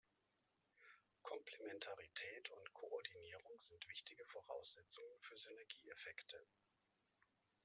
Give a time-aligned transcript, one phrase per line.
[1.21, 6.41] Komplementarität und Koordinierung sind wichtige Voraussetzungen für Synergieeffekte.